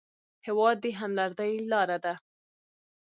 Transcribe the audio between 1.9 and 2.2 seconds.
ده.